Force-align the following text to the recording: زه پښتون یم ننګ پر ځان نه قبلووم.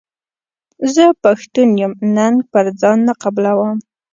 زه 0.93 1.03
پښتون 1.23 1.69
یم 1.81 1.93
ننګ 2.15 2.37
پر 2.51 2.65
ځان 2.81 2.97
نه 3.07 3.13
قبلووم. 3.23 3.77